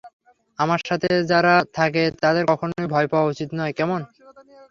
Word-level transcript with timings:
আমার 0.59 0.81
সাথে 0.87 1.09
যারা 1.31 1.53
থাকে 1.77 2.03
তাদের 2.23 2.43
কখনই 2.51 2.85
ভয় 2.93 3.07
পাওয়া 3.11 3.29
উচিত 3.31 3.49
নয়, 3.59 3.73
কেমন? 3.79 4.01